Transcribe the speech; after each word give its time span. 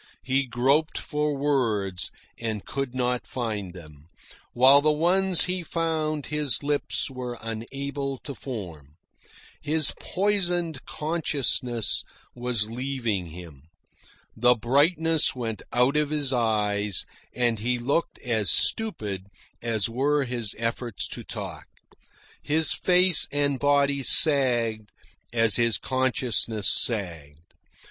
He 0.23 0.45
groped 0.47 0.97
for 0.97 1.37
words 1.37 2.09
and 2.39 2.65
could 2.65 2.95
not 2.95 3.27
find 3.27 3.75
them, 3.75 4.07
while 4.53 4.81
the 4.81 4.91
ones 4.91 5.43
he 5.43 5.61
found 5.61 6.25
his 6.25 6.63
lips 6.63 7.11
were 7.11 7.37
unable 7.39 8.17
to 8.23 8.33
form. 8.33 8.95
His 9.61 9.93
poisoned 9.99 10.87
consciousness 10.87 12.03
was 12.33 12.67
leaving 12.67 13.27
him. 13.27 13.69
The 14.35 14.55
brightness 14.55 15.35
went 15.35 15.61
out 15.71 15.95
of 15.95 16.09
his 16.09 16.33
eyes, 16.33 17.05
and 17.35 17.59
he 17.59 17.77
looked 17.77 18.17
as 18.23 18.49
stupid 18.49 19.27
as 19.61 19.87
were 19.87 20.23
his 20.23 20.55
efforts 20.57 21.07
to 21.09 21.23
talk. 21.23 21.67
His 22.41 22.73
face 22.73 23.27
and 23.31 23.59
body 23.59 24.01
sagged 24.01 24.89
as 25.31 25.57
his 25.57 25.77
consciousness 25.77 26.67
sagged. 26.67 27.53